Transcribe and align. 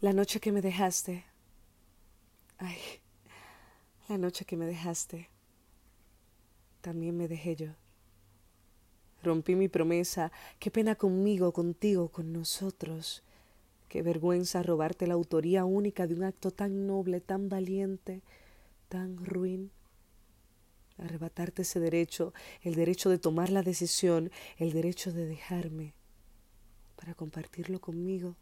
La 0.00 0.14
noche 0.14 0.40
que 0.40 0.50
me 0.50 0.62
dejaste. 0.62 1.26
Ay, 2.56 2.78
la 4.08 4.16
noche 4.16 4.46
que 4.46 4.56
me 4.56 4.64
dejaste. 4.64 5.28
También 6.80 7.18
me 7.18 7.28
dejé 7.28 7.54
yo. 7.54 7.72
Rompí 9.22 9.56
mi 9.56 9.68
promesa. 9.68 10.32
Qué 10.58 10.70
pena 10.70 10.94
conmigo, 10.94 11.52
contigo, 11.52 12.08
con 12.08 12.32
nosotros. 12.32 13.22
Qué 13.90 14.00
vergüenza 14.00 14.62
robarte 14.62 15.06
la 15.06 15.12
autoría 15.12 15.66
única 15.66 16.06
de 16.06 16.14
un 16.14 16.24
acto 16.24 16.50
tan 16.50 16.86
noble, 16.86 17.20
tan 17.20 17.50
valiente, 17.50 18.22
tan 18.88 19.18
ruin. 19.18 19.70
Arrebatarte 20.96 21.60
ese 21.60 21.78
derecho, 21.78 22.32
el 22.62 22.74
derecho 22.74 23.10
de 23.10 23.18
tomar 23.18 23.50
la 23.50 23.62
decisión, 23.62 24.30
el 24.56 24.72
derecho 24.72 25.12
de 25.12 25.26
dejarme, 25.26 25.92
para 26.96 27.12
compartirlo 27.12 27.82
conmigo 27.82 28.34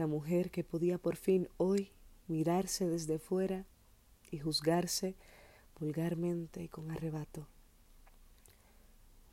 la 0.00 0.06
mujer 0.06 0.50
que 0.50 0.64
podía 0.64 0.96
por 0.96 1.16
fin 1.16 1.46
hoy 1.58 1.92
mirarse 2.26 2.88
desde 2.88 3.18
fuera 3.18 3.66
y 4.30 4.38
juzgarse 4.38 5.14
vulgarmente 5.78 6.62
y 6.62 6.68
con 6.68 6.90
arrebato. 6.90 7.46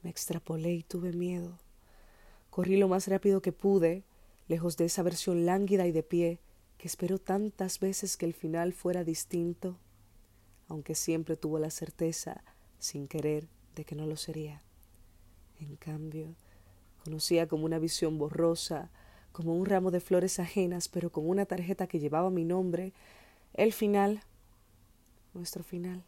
Me 0.04 0.10
extrapolé 0.10 0.74
y 0.74 0.84
tuve 0.84 1.14
miedo. 1.14 1.58
Corrí 2.50 2.76
lo 2.76 2.90
más 2.90 3.08
rápido 3.08 3.42
que 3.42 3.54
pude, 3.54 4.04
lejos 4.50 4.76
de 4.76 4.84
esa 4.84 5.04
versión 5.04 5.46
lánguida 5.46 5.88
y 5.88 5.94
de 5.94 6.04
pie 6.04 6.42
que 6.78 6.90
esperó 6.90 7.18
tantas 7.18 7.80
veces 7.80 8.18
que 8.18 8.26
el 8.26 8.34
final 8.34 8.74
fuera 8.74 9.06
distinto, 9.06 9.78
aunque 10.68 10.96
siempre 10.96 11.38
tuvo 11.38 11.60
la 11.60 11.70
certeza, 11.70 12.44
sin 12.78 13.08
querer, 13.08 13.48
de 13.74 13.86
que 13.86 13.96
no 13.96 14.06
lo 14.06 14.18
sería. 14.18 14.64
En 15.62 15.78
cambio, 15.78 16.36
conocía 17.06 17.48
como 17.48 17.64
una 17.64 17.80
visión 17.80 18.18
borrosa 18.18 18.92
como 19.38 19.54
un 19.54 19.68
ramo 19.68 19.92
de 19.92 20.00
flores 20.00 20.40
ajenas, 20.40 20.88
pero 20.88 21.12
con 21.12 21.30
una 21.30 21.46
tarjeta 21.46 21.86
que 21.86 22.00
llevaba 22.00 22.32
mi 22.32 22.44
nombre, 22.44 22.92
el 23.54 23.72
final, 23.72 24.24
nuestro 25.36 25.64
final. 25.64 26.02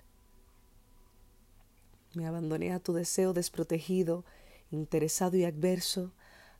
Me 2.16 2.26
abandoné 2.26 2.74
a 2.74 2.80
tu 2.80 2.92
deseo 2.92 3.34
desprotegido, 3.34 4.26
interesado 4.72 5.38
y 5.38 5.46
adverso 5.46 6.12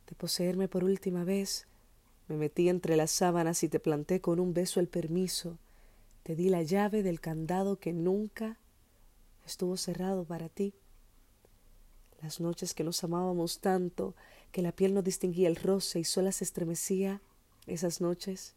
de 0.08 0.14
poseerme 0.14 0.68
por 0.68 0.84
última 0.84 1.24
vez. 1.24 1.66
Me 2.28 2.36
metí 2.36 2.68
entre 2.68 2.94
las 2.94 3.10
sábanas 3.10 3.64
y 3.64 3.68
te 3.68 3.80
planté 3.80 4.20
con 4.20 4.38
un 4.38 4.54
beso 4.54 4.78
el 4.78 4.86
permiso. 4.86 5.58
Te 6.22 6.36
di 6.36 6.50
la 6.50 6.62
llave 6.62 7.02
del 7.02 7.20
candado 7.20 7.80
que 7.80 7.92
nunca 7.92 8.58
estuvo 9.44 9.76
cerrado 9.76 10.22
para 10.22 10.48
ti. 10.48 10.72
Las 12.22 12.40
noches 12.40 12.74
que 12.74 12.84
nos 12.84 13.02
amábamos 13.02 13.60
tanto 13.60 14.14
que 14.52 14.62
la 14.62 14.72
piel 14.72 14.92
no 14.94 15.02
distinguía 15.02 15.48
el 15.48 15.56
roce 15.56 16.00
y 16.00 16.04
sola 16.04 16.32
se 16.32 16.44
estremecía, 16.44 17.20
esas 17.66 18.00
noches 18.00 18.54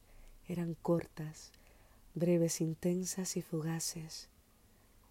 eran 0.47 0.75
cortas, 0.81 1.51
breves, 2.13 2.59
intensas 2.59 3.37
y 3.37 3.41
fugaces. 3.41 4.27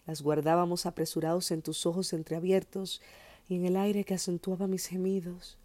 Las 0.06 0.20
guardábamos 0.20 0.84
apresurados 0.84 1.50
en 1.50 1.62
tus 1.62 1.86
ojos 1.86 2.12
entreabiertos 2.12 3.00
y 3.48 3.56
en 3.56 3.64
el 3.64 3.76
aire 3.76 4.04
que 4.04 4.14
acentuaba 4.14 4.66
mis 4.66 4.86
gemidos. 4.86 5.56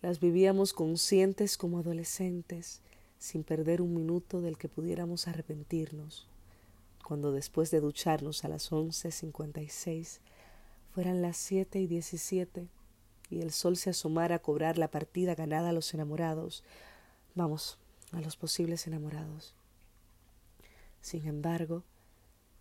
Las 0.00 0.20
vivíamos 0.20 0.72
conscientes 0.72 1.58
como 1.58 1.80
adolescentes, 1.80 2.80
sin 3.18 3.42
perder 3.42 3.82
un 3.82 3.94
minuto 3.94 4.40
del 4.40 4.56
que 4.56 4.68
pudiéramos 4.68 5.26
arrepentirnos. 5.26 6.26
Cuando 7.04 7.32
después 7.32 7.70
de 7.70 7.80
ducharnos 7.80 8.44
a 8.44 8.48
las 8.48 8.70
once 8.72 9.10
cincuenta 9.10 9.60
y 9.60 9.68
seis 9.68 10.20
fueran 10.98 11.22
las 11.22 11.36
siete 11.36 11.78
y 11.78 11.86
diecisiete, 11.86 12.66
y 13.30 13.40
el 13.40 13.52
sol 13.52 13.76
se 13.76 13.90
asomara 13.90 14.34
a 14.34 14.38
cobrar 14.40 14.78
la 14.78 14.90
partida 14.90 15.36
ganada 15.36 15.68
a 15.68 15.72
los 15.72 15.94
enamorados, 15.94 16.64
vamos, 17.36 17.78
a 18.10 18.20
los 18.20 18.36
posibles 18.36 18.84
enamorados. 18.88 19.54
Sin 21.00 21.24
embargo, 21.28 21.84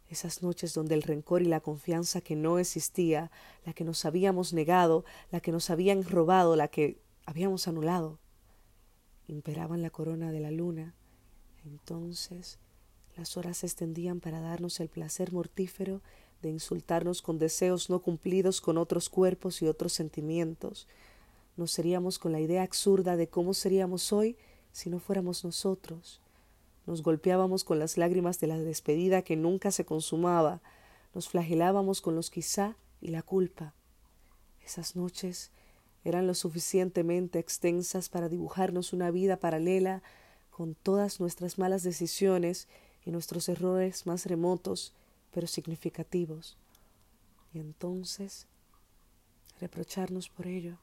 esas 0.08 0.44
noches 0.44 0.76
donde 0.76 0.94
el 0.94 1.02
rencor 1.02 1.42
y 1.42 1.46
la 1.46 1.62
confianza 1.62 2.22
que 2.22 2.36
no 2.36 2.60
existía, 2.60 3.32
la 3.66 3.74
que 3.74 3.84
nos 3.84 4.06
habíamos 4.06 4.54
negado, 4.54 5.04
la 5.32 5.40
que 5.40 5.52
nos 5.52 5.72
habían 5.72 6.04
robado, 6.04 6.56
la 6.56 6.68
que 6.68 7.02
habíamos 7.26 7.68
anulado, 7.68 8.20
imperaban 9.28 9.82
la 9.82 9.90
corona 9.90 10.32
de 10.32 10.42
la 10.42 10.52
luna, 10.52 10.94
entonces 11.66 12.60
las 13.16 13.36
horas 13.36 13.58
se 13.58 13.66
extendían 13.66 14.20
para 14.20 14.42
darnos 14.42 14.80
el 14.80 14.90
placer 14.90 15.34
mortífero 15.34 16.04
de 16.42 16.50
insultarnos 16.50 17.22
con 17.22 17.40
deseos 17.40 17.90
no 17.90 18.02
cumplidos 18.02 18.62
con 18.62 18.78
otros 18.78 19.10
cuerpos 19.10 19.62
y 19.62 19.68
otros 19.68 19.94
sentimientos. 19.94 20.88
Nos 21.56 21.72
seríamos 21.72 22.20
con 22.20 22.32
la 22.32 22.40
idea 22.40 22.64
absurda 22.64 23.16
de 23.16 23.28
cómo 23.28 23.54
seríamos 23.54 24.14
hoy 24.14 24.38
si 24.72 24.90
no 24.90 25.00
fuéramos 25.00 25.44
nosotros. 25.44 26.22
Nos 26.86 27.02
golpeábamos 27.02 27.64
con 27.64 27.80
las 27.80 27.98
lágrimas 27.98 28.40
de 28.40 28.48
la 28.48 28.58
despedida 28.58 29.22
que 29.22 29.36
nunca 29.36 29.72
se 29.72 29.86
consumaba. 29.86 30.62
Nos 31.14 31.28
flagelábamos 31.28 32.02
con 32.02 32.16
los 32.16 32.30
quizá 32.30 32.78
y 33.02 33.10
la 33.10 33.24
culpa. 33.24 33.74
Esas 34.64 34.96
noches 34.96 35.52
eran 36.04 36.28
lo 36.28 36.36
suficientemente 36.36 37.40
extensas 37.40 38.08
para 38.08 38.30
dibujarnos 38.30 38.94
una 38.94 39.12
vida 39.12 39.38
paralela 39.38 40.04
con 40.52 40.76
todas 40.76 41.20
nuestras 41.20 41.58
malas 41.58 41.84
decisiones 41.84 42.68
y 43.06 43.12
nuestros 43.12 43.50
errores 43.50 44.06
más 44.06 44.26
remotos 44.26 44.94
pero 45.38 45.46
significativos, 45.46 46.58
y 47.54 47.60
entonces 47.60 48.48
reprocharnos 49.62 50.30
por 50.30 50.48
ello. 50.48 50.80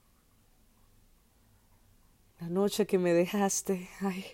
La 2.38 2.48
noche 2.48 2.86
que 2.86 2.96
me 2.96 3.12
dejaste, 3.12 3.88
ay, 4.00 4.24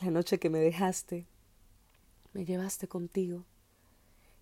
la 0.00 0.10
noche 0.10 0.40
que 0.40 0.50
me 0.50 0.58
dejaste, 0.58 1.26
me 2.32 2.44
llevaste 2.44 2.88
contigo 2.88 3.44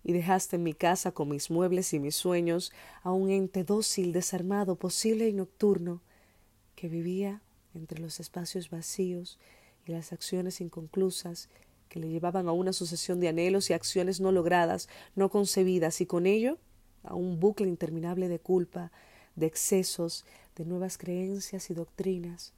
y 0.03 0.13
dejaste 0.13 0.55
en 0.55 0.63
mi 0.63 0.73
casa 0.73 1.11
con 1.11 1.29
mis 1.29 1.51
muebles 1.51 1.93
y 1.93 1.99
mis 1.99 2.15
sueños 2.15 2.71
a 3.03 3.11
un 3.11 3.29
ente 3.29 3.63
dócil, 3.63 4.11
desarmado, 4.11 4.75
posible 4.75 5.27
y 5.29 5.33
nocturno, 5.33 6.01
que 6.75 6.89
vivía 6.89 7.43
entre 7.75 7.99
los 7.99 8.19
espacios 8.19 8.71
vacíos 8.71 9.37
y 9.85 9.91
las 9.91 10.13
acciones 10.13 10.61
inconclusas 10.61 11.47
que 11.89 11.99
le 11.99 12.09
llevaban 12.09 12.47
a 12.47 12.51
una 12.51 12.73
sucesión 12.73 13.19
de 13.19 13.29
anhelos 13.29 13.69
y 13.69 13.73
acciones 13.73 14.19
no 14.19 14.31
logradas, 14.31 14.89
no 15.15 15.29
concebidas, 15.29 16.01
y 16.01 16.05
con 16.05 16.25
ello 16.25 16.57
a 17.03 17.15
un 17.15 17.39
bucle 17.39 17.67
interminable 17.67 18.27
de 18.27 18.39
culpa, 18.39 18.91
de 19.35 19.45
excesos, 19.45 20.25
de 20.55 20.65
nuevas 20.65 20.97
creencias 20.97 21.69
y 21.69 21.73
doctrinas. 21.73 22.53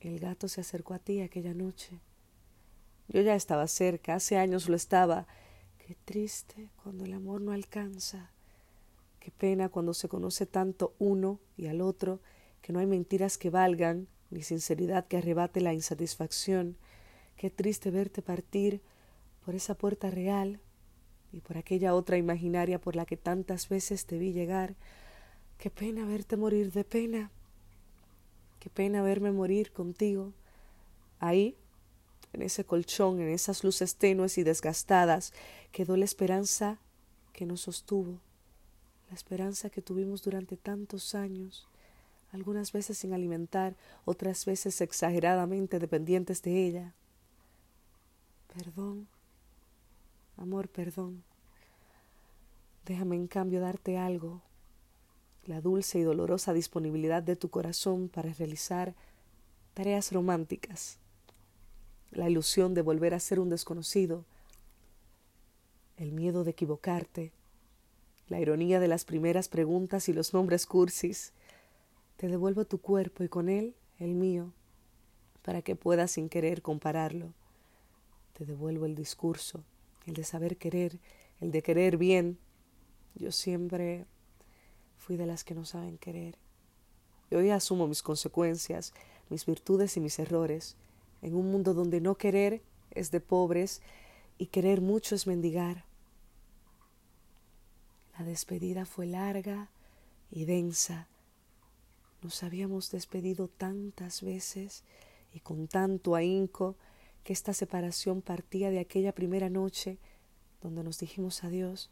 El 0.00 0.18
gato 0.18 0.48
se 0.48 0.60
acercó 0.60 0.92
a 0.94 0.98
ti 0.98 1.20
aquella 1.20 1.54
noche. 1.54 2.00
Yo 3.08 3.22
ya 3.22 3.34
estaba 3.34 3.66
cerca, 3.68 4.14
hace 4.14 4.36
años 4.36 4.68
lo 4.68 4.76
estaba. 4.76 5.26
Qué 5.78 5.96
triste 6.04 6.68
cuando 6.82 7.04
el 7.04 7.14
amor 7.14 7.40
no 7.40 7.52
alcanza. 7.52 8.30
Qué 9.20 9.30
pena 9.30 9.70
cuando 9.70 9.94
se 9.94 10.08
conoce 10.08 10.44
tanto 10.44 10.94
uno 10.98 11.40
y 11.56 11.68
al 11.68 11.80
otro 11.80 12.20
que 12.60 12.72
no 12.72 12.78
hay 12.78 12.86
mentiras 12.86 13.38
que 13.38 13.50
valgan, 13.50 14.08
ni 14.30 14.42
sinceridad 14.42 15.06
que 15.06 15.18
arrebate 15.18 15.60
la 15.60 15.72
insatisfacción. 15.72 16.76
Qué 17.36 17.50
triste 17.50 17.90
verte 17.90 18.22
partir 18.22 18.80
por 19.44 19.54
esa 19.54 19.74
puerta 19.74 20.10
real 20.10 20.60
y 21.32 21.40
por 21.40 21.58
aquella 21.58 21.94
otra 21.94 22.16
imaginaria 22.16 22.80
por 22.80 22.96
la 22.96 23.06
que 23.06 23.16
tantas 23.16 23.68
veces 23.68 24.06
te 24.06 24.18
vi 24.18 24.32
llegar. 24.32 24.74
Qué 25.58 25.70
pena 25.70 26.06
verte 26.06 26.36
morir 26.36 26.72
de 26.72 26.84
pena. 26.84 27.30
Qué 28.60 28.70
pena 28.70 29.02
verme 29.02 29.32
morir 29.32 29.72
contigo. 29.72 30.32
Ahí, 31.18 31.56
en 32.32 32.42
ese 32.42 32.64
colchón, 32.64 33.20
en 33.20 33.28
esas 33.28 33.64
luces 33.64 33.96
tenues 33.96 34.38
y 34.38 34.42
desgastadas, 34.42 35.32
quedó 35.72 35.96
la 35.96 36.04
esperanza 36.04 36.78
que 37.32 37.46
nos 37.46 37.62
sostuvo, 37.62 38.20
la 39.10 39.14
esperanza 39.14 39.70
que 39.70 39.82
tuvimos 39.82 40.22
durante 40.22 40.56
tantos 40.56 41.14
años, 41.14 41.68
algunas 42.32 42.72
veces 42.72 42.96
sin 42.96 43.12
alimentar, 43.12 43.74
otras 44.04 44.44
veces 44.44 44.80
exageradamente 44.80 45.78
dependientes 45.78 46.42
de 46.42 46.66
ella. 46.66 46.94
Perdón, 48.54 49.08
amor, 50.36 50.68
perdón. 50.68 51.24
Déjame 52.86 53.16
en 53.16 53.26
cambio 53.26 53.60
darte 53.60 53.98
algo, 53.98 54.42
la 55.44 55.60
dulce 55.60 55.98
y 55.98 56.02
dolorosa 56.02 56.52
disponibilidad 56.52 57.20
de 57.20 57.34
tu 57.34 57.48
corazón 57.50 58.08
para 58.08 58.32
realizar 58.32 58.94
tareas 59.74 60.12
románticas, 60.12 60.98
la 62.12 62.30
ilusión 62.30 62.74
de 62.74 62.82
volver 62.82 63.12
a 63.14 63.18
ser 63.18 63.40
un 63.40 63.48
desconocido, 63.48 64.24
el 65.96 66.12
miedo 66.12 66.44
de 66.44 66.52
equivocarte, 66.52 67.32
la 68.28 68.38
ironía 68.38 68.78
de 68.78 68.86
las 68.86 69.04
primeras 69.04 69.48
preguntas 69.48 70.08
y 70.08 70.12
los 70.12 70.32
nombres 70.32 70.66
cursis. 70.66 71.32
Te 72.18 72.28
devuelvo 72.28 72.64
tu 72.64 72.80
cuerpo 72.80 73.24
y 73.24 73.28
con 73.28 73.48
él 73.48 73.74
el 73.98 74.14
mío, 74.14 74.52
para 75.42 75.60
que 75.60 75.74
puedas 75.74 76.12
sin 76.12 76.28
querer 76.28 76.62
compararlo 76.62 77.32
te 78.34 78.44
devuelvo 78.44 78.84
el 78.84 78.94
discurso, 78.94 79.64
el 80.06 80.14
de 80.14 80.24
saber 80.24 80.56
querer, 80.56 80.98
el 81.40 81.50
de 81.50 81.62
querer 81.62 81.96
bien. 81.96 82.38
Yo 83.14 83.32
siempre 83.32 84.06
fui 84.98 85.16
de 85.16 85.26
las 85.26 85.44
que 85.44 85.54
no 85.54 85.64
saben 85.64 85.98
querer. 85.98 86.36
Y 87.30 87.36
hoy 87.36 87.50
asumo 87.50 87.86
mis 87.86 88.02
consecuencias, 88.02 88.92
mis 89.30 89.46
virtudes 89.46 89.96
y 89.96 90.00
mis 90.00 90.18
errores, 90.18 90.76
en 91.22 91.34
un 91.34 91.50
mundo 91.50 91.74
donde 91.74 92.00
no 92.00 92.16
querer 92.16 92.62
es 92.90 93.10
de 93.10 93.20
pobres 93.20 93.80
y 94.36 94.46
querer 94.46 94.80
mucho 94.80 95.14
es 95.14 95.26
mendigar. 95.26 95.84
La 98.18 98.24
despedida 98.24 98.84
fue 98.84 99.06
larga 99.06 99.70
y 100.30 100.44
densa. 100.44 101.08
Nos 102.22 102.42
habíamos 102.42 102.90
despedido 102.90 103.48
tantas 103.48 104.22
veces 104.22 104.82
y 105.32 105.40
con 105.40 105.66
tanto 105.66 106.14
ahínco 106.14 106.76
que 107.24 107.32
esta 107.32 107.54
separación 107.54 108.22
partía 108.22 108.70
de 108.70 108.78
aquella 108.78 109.14
primera 109.14 109.48
noche 109.48 109.98
donde 110.60 110.84
nos 110.84 110.98
dijimos 110.98 111.42
adiós, 111.42 111.90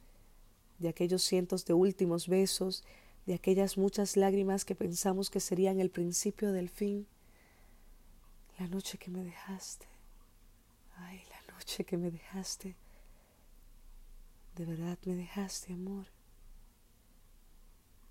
de 0.79 0.89
aquellos 0.89 1.23
cientos 1.23 1.65
de 1.65 1.75
últimos 1.75 2.29
besos, 2.29 2.85
de 3.27 3.35
aquellas 3.35 3.77
muchas 3.77 4.17
lágrimas 4.17 4.65
que 4.65 4.75
pensamos 4.75 5.31
que 5.31 5.41
serían 5.41 5.81
el 5.81 5.91
principio 5.91 6.53
del 6.53 6.69
fin. 6.69 7.07
La 8.59 8.67
noche 8.69 8.99
que 8.99 9.11
me 9.11 9.25
dejaste, 9.25 9.87
ay, 10.97 11.23
la 11.31 11.55
noche 11.55 11.85
que 11.85 11.97
me 11.97 12.11
dejaste, 12.11 12.77
de 14.57 14.67
verdad 14.67 14.99
me 15.05 15.15
dejaste, 15.15 15.73
amor. 15.73 16.07